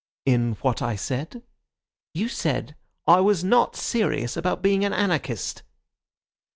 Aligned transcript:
"In 0.25 0.53
what 0.61 0.81
I 0.81 0.95
said?" 0.95 1.43
"You 2.15 2.27
said 2.27 2.75
I 3.05 3.19
was 3.19 3.43
not 3.43 3.75
serious 3.75 4.35
about 4.35 4.63
being 4.63 4.83
an 4.83 4.93
anarchist." 4.93 5.61